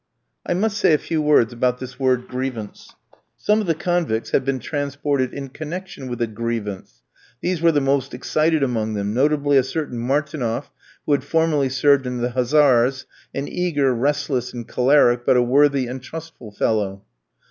[0.47, 2.95] I must say a few words about this word "grievance."
[3.37, 7.03] Some of the convicts had been transported in connection with a "grievance;"
[7.43, 10.71] these were the most excited among them, notably a certain Martinoff,
[11.05, 15.85] who had formerly served in the Hussars, an eager, restless, and choleric, but a worthy
[15.85, 17.03] and truthful, fellow.